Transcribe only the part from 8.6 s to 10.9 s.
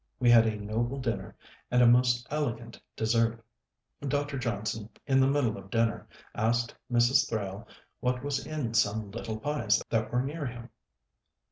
some little pies that were near him.